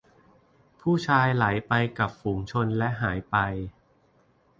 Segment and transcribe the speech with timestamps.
[0.81, 3.35] ผู้ชายไหลไปกับฝูงชนและหายไป